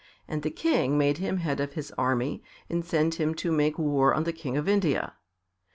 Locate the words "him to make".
3.19-3.77